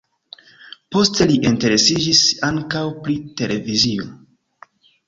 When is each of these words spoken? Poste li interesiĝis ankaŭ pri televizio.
Poste 0.95 1.27
li 1.31 1.35
interesiĝis 1.51 2.25
ankaŭ 2.51 2.85
pri 3.05 3.21
televizio. 3.45 4.13